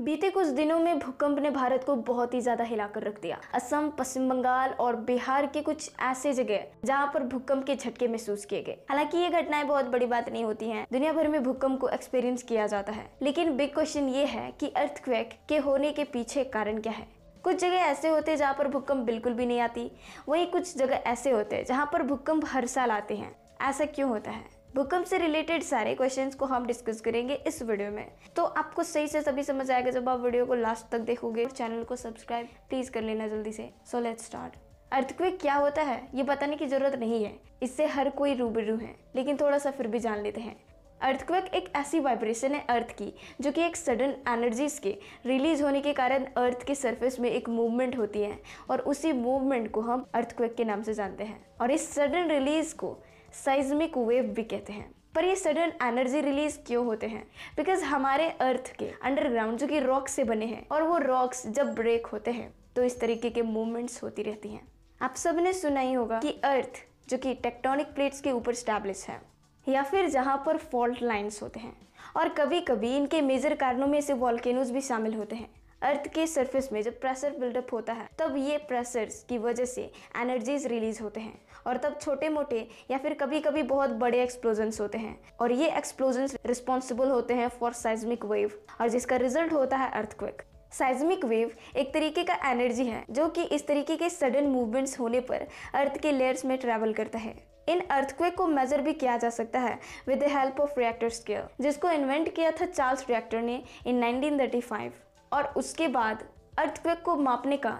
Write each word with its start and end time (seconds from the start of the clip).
बीते 0.00 0.28
कुछ 0.30 0.46
दिनों 0.46 0.78
में 0.78 0.98
भूकंप 0.98 1.38
ने 1.38 1.50
भारत 1.50 1.82
को 1.84 1.94
बहुत 1.94 2.34
ही 2.34 2.40
ज़्यादा 2.40 2.64
हिलाकर 2.64 3.02
रख 3.02 3.20
दिया। 3.22 3.38
असम, 3.54 3.88
पश्चिम 3.88 4.28
बंगाल 4.28 4.70
और 4.70 4.96
बिहार 4.96 5.46
के 5.46 5.62
कुछ 5.62 5.90
ऐसे 6.02 6.32
जगह 6.32 6.64
जहाँ 6.84 7.10
पर 7.14 7.22
भूकंप 7.22 7.64
के 7.64 7.74
झटके 7.76 8.08
महसूस 8.08 8.44
किए 8.44 8.62
गए। 8.62 8.76
हालाँकि 8.90 9.18
ये 9.18 9.28
घटनाएँ 9.30 9.64
बहुत 9.64 9.84
बड़ी 9.84 10.06
बात 10.06 10.28
नहीं 10.28 10.44
होती 10.44 10.68
हैं। 10.68 10.86
दुनिया 10.92 11.12
भर 11.12 11.28
में 11.28 11.42
भूकंप 11.42 11.80
को 11.80 11.88
एक्सपीरियंस 11.88 12.42
किया 12.42 12.66
जाता 12.66 12.92
है। 12.92 13.04
लेकिन 13.22 13.56
बिग 13.56 13.74
क्वेश्चन 13.74 14.08
ये 14.08 14.24
है 14.24 14.50
कि 14.60 14.68
अर्थक्वेक 14.68 15.38
के 15.48 15.58
होने 15.58 15.90
के 15.92 16.04
पीछे 16.04 16.44
कारण 16.44 16.80
क्या 16.80 16.92
है? 16.92 17.06
कुछ 17.44 17.60
जगह 17.60 17.76
ऐसे 17.76 18.08
होते 18.08 18.30
हैं 18.30 18.38
जहाँ 18.38 18.54
पर 18.54 18.68
भूकंप 18.68 19.04
बिल्कुल 19.06 19.32
भी 19.32 19.46
नहीं 19.46 19.60
आती। 19.60 19.90
वहीं 20.28 20.46
कुछ 20.46 20.76
जगह 20.76 21.02
ऐसे 21.06 21.30
होते 21.30 21.56
हैं 21.56 21.64
जहाँ 21.64 21.88
पर 21.92 22.02
भूकंप 22.02 22.44
हर 22.46 22.66
साल 22.66 22.90
आते 22.90 23.16
हैं। 23.16 23.34
ऐसा 23.60 23.84
क्यों 23.84 24.08
होता 24.10 24.30
है? 24.30 24.59
भूकंप 24.74 25.04
से 25.04 25.18
रिलेटेड 25.18 25.62
सारे 25.62 25.94
क्वेश्चंस 25.94 26.34
को 26.34 26.46
हम 26.46 26.66
डिस्कस 26.66 27.00
करेंगे 27.00 27.34
इस 27.46 27.62
वीडियो 27.62 27.90
में। 27.90 28.10
तो 28.36 28.44
आपको 28.44 28.82
सही 28.82 29.08
से 29.08 29.22
सभी 29.22 29.42
समझ 29.42 29.70
आएगा 29.70 29.90
जब 29.90 30.08
आप 30.08 30.20
वीडियो 30.20 30.46
को 30.46 30.54
लास्ट 30.54 30.90
तक 30.92 31.00
देखोगे। 31.00 31.44
और 31.44 31.50
चैनल 31.50 31.82
को 31.84 31.96
सब्सक्राइब 31.96 32.48
प्लीज़ 32.68 32.90
कर 32.90 33.02
लेना 33.02 33.26
जल्दी 33.28 33.52
से। 33.52 33.68
सो 33.90 34.00
लेट्स 34.00 34.26
स्टार्ट 34.26 34.54
अर्थक्वेक 34.92 35.40
क्या 35.40 35.54
होता 35.54 35.82
है? 35.82 36.08
ये 36.14 36.22
बताने 36.22 36.56
की 36.56 36.66
ज़रूरत 36.66 36.94
नहीं 36.94 37.24
है। 37.24 37.34
इससे 37.62 37.86
हर 37.86 38.10
कोई 38.10 38.34
रूबरू 38.34 38.76
है, 38.76 38.94
लेकिन 39.16 39.36
थोड़ा 39.36 39.58
सा 39.58 39.70
फिर 39.70 39.86
भी 39.86 39.98
जान 39.98 40.22
लेते 40.22 40.40
हैं। 40.40 40.56
अर्थक्वेक 41.02 41.44
एक 41.54 41.72
ऐसी 41.76 42.00
वाइब्रेशन 42.00 42.52
है 42.52 42.64
अर्थ 42.68 42.90
की, 42.92 43.12
जो 43.40 43.52
कि 43.52 43.62
एक 43.62 43.76
सडन 43.76 44.14
एनर्जीज 44.28 44.78
के 44.78 44.96
रिलीज़ 45.26 45.62
होने 45.62 45.80
के 45.80 45.92
कारण 45.92 46.24
अर्थ 46.36 46.66
के 46.66 46.74
सरफेस 46.74 47.20
में 47.20 47.30
एक 47.30 47.48
मूवमेंट 47.48 47.98
होती 47.98 48.22
है। 48.22 48.40
और 48.70 48.80
उसी 48.80 49.12
मूवमेंट 49.12 49.70
को 49.70 49.80
हम 49.80 50.06
अर्थक्वेक 50.14 50.54
के 50.54 50.64
नाम 50.64 50.82
से 50.82 50.94
जानते 50.94 51.24
हैं। 51.24 51.44
और 51.60 51.70
इस 51.70 51.90
सडन 51.94 52.28
रिलीज़ 52.28 52.74
को 52.74 52.98
साइजमिक 53.34 53.96
वेव 53.98 54.24
भी 54.26 54.42
कहते 54.44 54.72
हैं। 54.72 54.90
पर 55.14 55.24
ये 55.24 55.34
सडन 55.36 55.72
एनर्जी 55.82 56.20
रिलीज़ 56.20 56.58
क्यों 56.66 56.84
होते 56.86 57.06
हैं? 57.06 57.22
बिकॉज़ 57.56 57.84
हमारे 57.84 58.28
अर्थ 58.40 58.72
के 58.78 58.90
अंडरग्राउंड 59.02 59.58
जो 59.58 59.66
कि 59.66 59.80
रॉक 59.80 60.08
से 60.08 60.24
बने 60.24 60.46
हैं, 60.46 60.66
और 60.68 60.82
वो 60.82 60.98
रॉक्स 60.98 61.46
जब 61.48 61.74
ब्रेक 61.74 62.06
होते 62.06 62.30
हैं 62.30 62.52
तो 62.76 62.82
इस 62.82 62.98
तरीके 63.00 63.30
के 63.30 63.42
मूवमेंट्स 63.42 64.02
होती 64.02 64.22
रहती 64.22 64.48
हैं। 64.48 64.66
आप 65.00 65.14
सबने 65.14 65.52
सुना 65.52 65.80
ही 65.80 65.92
होगा 65.92 66.18
कि 66.18 66.30
अर्थ 66.44 66.84
जो 67.08 67.18
कि 67.18 67.34
टेक्टोनिक 67.34 67.86
प्लेट्स 67.86 68.20
के 68.20 68.32
ऊपर 68.32 68.54
स्टैब्लिश 68.54 69.06
है, 69.08 69.20
या 69.66 69.82
फिर 69.82 70.08
जहाँ 70.08 70.42
पर 70.46 70.56
फॉल्ट 70.56 71.02
लाइंस 71.02 71.42
होते 71.42 71.60
हैं, 71.60 71.76
और 72.16 72.28
कभी 72.28 72.60
कभी 72.60 72.96
इनके 72.96 73.20
मेजर 73.22 73.54
कारणों 73.54 73.86
में 73.86 74.00
से 74.00 74.12
वॉल्केनोज 74.12 74.70
भी 74.70 74.80
शामिल 74.80 75.14
होते 75.14 75.36
हैं। 75.36 75.48
अर्थ 75.82 76.06
के 76.14 76.26
सरफेस 76.26 76.68
में 76.72 76.80
जब 76.82 77.00
प्रेशर 77.00 77.36
बिल्डअप 77.38 77.72
होता 77.72 77.92
है, 77.92 78.08
तब 78.18 78.34
ये 78.36 78.56
प्रेशर्स 78.58 79.22
की 79.28 79.38
वजह 79.38 79.64
से 79.64 79.82
एनर्जीज 80.16 80.66
रिलीज़ 80.66 81.02
होते 81.02 81.20
हैं 81.20 81.40
और 81.66 81.76
तब 81.76 81.98
छोटे 82.00 82.28
मोटे 82.28 82.66
या 82.90 82.98
फिर 82.98 83.14
कभी 83.14 83.40
कभी 83.40 83.62
बहुत 83.62 83.90
बड़े 83.90 84.22
एक्सप्लोजन्स 84.22 84.80
होते 84.80 84.98
हैं 84.98 85.18
और 85.40 85.52
ये 85.52 85.70
एक्सप्लोजन्स 85.70 86.36
रिस्पॉन्सिबल 86.46 87.08
होते 87.08 87.34
हैं 87.34 87.48
फॉर 87.48 87.72
साइजमिक 87.72 88.24
वेव 88.24 88.60
और 88.80 88.88
जिसका 88.88 89.16
रिज़ल्ट 89.16 89.52
होता 89.52 89.76
है 89.76 89.90
अर्थक्वेक 89.90 90.42
साइजमिक 90.72 91.24
वेव 91.24 91.50
एक 91.76 91.92
तरीके 91.94 92.24
का 92.24 92.34
एनर्जी 92.50 92.84
है 92.84 93.04
जो 93.10 93.28
कि 93.28 93.42
इस 93.44 93.66
तरीके 93.66 93.96
के 93.96 94.10
सडन 94.10 94.46
मूवमेंट्स 94.46 94.98
होने 95.00 95.20
पर 95.20 95.46
अर्थ 95.74 95.98
के 95.98 96.12
लेयर्स 96.12 96.44
में 96.44 96.58
ट्रेवल 96.58 96.92
करता 96.92 97.18
है। 97.18 97.34
इन 97.68 97.80
अर्थक्वेक 97.80 98.36
को 98.36 98.46
मेजर 98.46 98.80
भी 98.80 98.92
किया 98.92 99.16
जा 99.16 99.30
सकता 99.30 99.60
है 99.60 99.78
with 100.08 100.18
the 100.18 100.28
help 100.28 100.60
of 100.60 100.78
Richter 100.78 101.08
scale 101.08 101.42
जिसको 101.60 101.90
इन्वेंट 101.90 102.34
किया 102.34 102.50
था 102.50 102.66
चार्ल्स 102.66 103.06
रिएक्टर 103.08 103.42
ने 103.42 103.62
इन 103.86 104.02
1935 104.02 104.90
और 105.32 105.52
उसके 105.56 105.88
बाद 105.88 106.24
अर्थक्वेक 106.58 107.02
को 107.02 107.16
मापने 107.16 107.56
का 107.56 107.78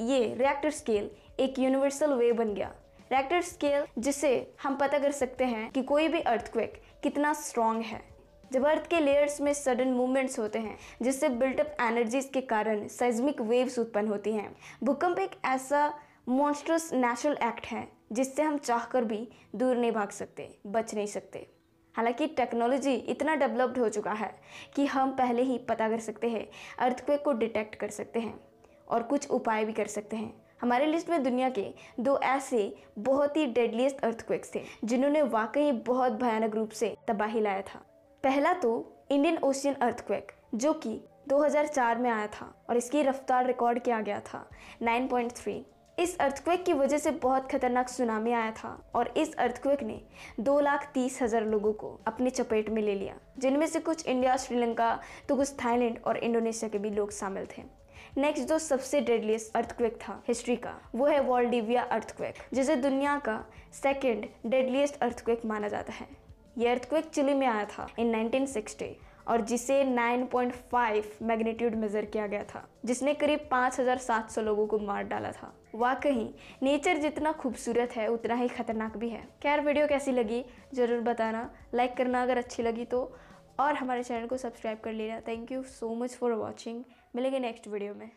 ये 0.00 0.34
रिएक्टर 0.34 0.70
स्केल 0.70 1.10
एक 1.40 1.58
यूनिवर्सल 1.58 2.12
वे 2.12 2.32
बन 2.32 2.54
गया। 2.54 2.72
रिएक्टर 3.12 3.40
स्केल 3.42 3.86
जिसे 3.98 4.54
हम 4.62 4.76
पता 4.76 4.98
कर 4.98 5.12
सकते 5.12 5.44
हैं 5.44 5.70
कि 5.70 5.82
कोई 5.82 6.08
भी 6.08 6.20
अर्थक्वेक 6.20 6.80
कितना 7.02 7.32
स्ट्रांग 7.32 7.82
है। 7.82 8.02
जब 8.52 8.66
अर्थ 8.66 8.86
के 8.86 9.00
लेयर्स 9.00 9.40
में 9.40 9.52
सडन 9.52 9.88
मूवमेंट्स 9.88 10.38
होते 10.38 10.58
हैं, 10.58 10.76
जिससे 11.02 11.28
बिल्टअप 11.28 11.76
एनर्जीज 11.80 12.30
के 12.34 12.40
कारण 12.40 12.86
साइज्मिक 12.88 13.40
वेव्स 13.40 13.78
उत्पन्न 13.78 14.08
होती 14.08 14.32
हैं, 14.32 14.56
भूकंप 14.84 15.18
एक 15.18 15.30
ऐसा 15.44 15.92
मॉन्स्ट्रस 16.28 16.92
नेचुरल 16.92 17.36
एक्ट 17.42 17.66
है 17.66 17.86
जिससे 18.12 18.42
हम 18.42 18.58
चाहकर 18.58 19.04
भी 19.04 19.28
दूर 19.56 19.76
नहीं 19.76 19.92
भाग 19.92 20.10
सकते, 20.10 20.48
बच 20.66 20.94
नहीं 20.94 21.06
सकते। 21.06 21.46
हालाँकि 21.94 22.26
टेक्नोलॉजी 22.26 22.94
इतना 22.94 23.34
डेवलप्ड 23.34 23.78
हो 23.78 23.88
चुका 23.88 24.12
है 24.12 24.30
कि 24.76 24.86
हम 24.86 25.12
पहले 25.12 25.42
ही 25.42 25.58
पता 25.58 25.88
कर 25.88 26.00
सकते 26.00 26.28
हैं 26.28 26.46
अर्थक्वेक 26.78 27.24
को 27.24 27.32
डिटेक्ट 27.32 27.74
कर 27.74 27.90
सकते 27.90 28.20
हैं 28.20 28.38
और 28.88 29.02
कुछ 29.02 29.30
उपाय 29.30 29.64
भी 29.64 29.72
कर 29.72 29.86
सकते 29.86 30.16
हैं। 30.16 30.32
हमारे 30.60 30.86
लिस्ट 30.86 31.10
में 31.10 31.22
दुनिया 31.22 31.48
के 31.50 31.66
दो 32.00 32.18
ऐसे 32.18 32.74
बहुत 32.98 33.36
ही 33.36 33.46
डेडलीस्ट 33.46 34.00
अर्थक्वेक्स 34.00 34.54
थे, 34.54 34.62
जिन्होंने 34.84 35.22
वाकई 35.22 35.72
बहुत 35.72 36.12
भयानक 36.12 36.54
रूप 36.54 36.70
से 36.70 36.94
तबाही 37.08 37.40
लाया 37.40 37.62
था। 37.62 37.84
पहला 38.24 38.52
तो 38.52 38.72
इंडियन 39.10 39.38
ओशियन 39.38 39.74
अर्थक्वेक 39.74 40.32
जो 40.54 40.72
कि 40.72 41.00
2004 41.28 41.98
में 41.98 42.10
आया 42.10 42.26
था 42.26 42.52
और 42.68 42.76
इसकी 42.76 43.02
रफ्तार 43.02 43.46
रिकॉर्ड 43.46 43.78
किया 43.78 44.00
गया 44.00 44.20
था 44.20 44.48
9.3 44.82 45.60
इस 45.98 46.16
अर्थक्वेक 46.18 46.64
की 46.64 46.72
वजह 46.72 46.98
से 46.98 47.10
बहुत 47.22 47.50
खतरनाक 47.50 47.88
सुनामी 47.88 48.32
आया 48.32 48.50
था 48.52 48.68
और 48.94 49.12
इस 49.16 49.34
अर्थक्वेक 49.34 49.82
ने 49.82 50.00
दो 50.40 50.58
लाख 50.60 50.90
तीस 50.94 51.20
हज़ार 51.22 51.44
लोगों 51.46 51.72
को 51.72 51.88
अपनी 52.06 52.30
चपेट 52.30 52.68
में 52.70 52.80
ले 52.82 52.94
लिया, 52.94 53.14
जिनमें 53.38 53.66
से 53.66 53.80
कुछ 53.80 54.06
इंडिया, 54.06 54.36
श्रीलंका 54.36 54.98
तो 55.28 55.36
कुछ 55.36 55.52
थाईलैंड 55.64 55.98
और 56.06 56.16
इंडोनेशिया 56.18 56.68
के 56.68 56.78
भी 56.78 56.90
लोग 56.90 57.12
शामिल 57.12 57.46
थे। 57.46 57.62
नेक्स्ट 58.16 58.48
जो 58.48 58.58
सबसे 58.58 59.00
डेडलीस्ट 59.00 59.56
अर्थक्वेक 59.56 59.98
था 59.98 60.22
हिस्ट्री 60.28 60.56
का, 60.56 60.74
वो 60.94 61.06
है 61.06 61.20
वॉल्डिविया 61.20 61.82
अर्थक्वेक, 61.82 62.34
जिसे 62.54 62.76
दुनिया 62.76 63.18
का 63.18 63.44
सेकेंड 63.72 64.26
डेडलीस्ट 64.46 65.00
अर्थक्वेक 65.02 65.44
माना 65.44 65.68
जाता 65.68 65.92
है। 65.92 66.08
ये 66.58 66.68
अर्थक्वेक 66.68 67.04
चिली 67.04 67.34
में 67.34 67.46
आया 67.46 67.64
था 67.66 67.88
इन 67.98 68.14
1960 68.14 68.94
और 69.26 69.40
जिसे 69.42 69.82
9.5 69.86 71.22
मैग्नीट्यूड 71.22 71.74
मेजर 71.76 72.04
किया 72.06 72.26
गया 72.26 72.44
था 72.44 72.66
जिसने 72.84 73.14
करीब 73.14 73.48
5,700 73.50 74.42
लोगों 74.42 74.66
को 74.66 74.78
मार 74.80 75.04
डाला 75.04 75.32
था। 75.32 75.52
वाकई 75.74 76.28
नेचर 76.62 76.98
जितना 76.98 77.32
खूबसूरत 77.34 77.96
है 77.96 78.06
उतना 78.08 78.34
ही 78.34 78.48
खतरनाक 78.50 78.96
भी 78.96 79.08
है। 79.08 79.22
खैर 79.42 79.60
वीडियो 79.60 79.86
कैसी 79.86 80.12
लगी 80.12 80.44
ज़रूर 80.74 81.00
बताना। 81.02 81.48
लाइक 81.74 81.96
करना 81.96 82.22
अगर 82.22 82.38
अच्छी 82.38 82.62
लगी 82.62 82.84
तो 82.86 83.02
और 83.60 83.74
हमारे 83.74 84.02
चैनल 84.02 84.26
को 84.26 84.36
सब्सक्राइब 84.38 84.78
कर 84.84 84.92
लेना। 84.92 85.20
Thank 85.28 85.52
you 85.52 85.62
so 85.64 85.94
much 85.94 86.14
for 86.14 86.32
watching 86.34 86.82
मिलेंगे 87.16 87.38
नेक्स्ट 87.38 87.68
वीडियो 87.68 87.94
में। 87.94 88.10